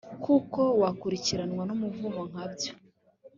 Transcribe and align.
kuko 0.23 0.61
wakurikiranwa 0.81 1.63
n’umuvumo 1.65 2.21
nka 2.29 2.45
byo. 2.53 2.71